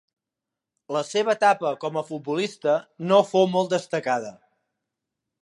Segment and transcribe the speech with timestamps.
[0.95, 2.75] La seva etapa com a futbolista
[3.13, 4.35] no fou molt destacada.